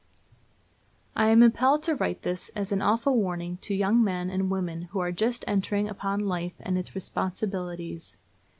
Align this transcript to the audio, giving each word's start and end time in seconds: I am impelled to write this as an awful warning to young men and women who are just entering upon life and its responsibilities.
I 1.15 1.27
am 1.27 1.43
impelled 1.43 1.83
to 1.83 1.93
write 1.93 2.23
this 2.23 2.49
as 2.55 2.71
an 2.71 2.81
awful 2.81 3.15
warning 3.17 3.57
to 3.57 3.75
young 3.75 4.03
men 4.03 4.31
and 4.31 4.49
women 4.49 4.89
who 4.93 4.99
are 4.99 5.11
just 5.11 5.45
entering 5.47 5.87
upon 5.87 6.21
life 6.25 6.55
and 6.59 6.75
its 6.75 6.95
responsibilities. 6.95 8.17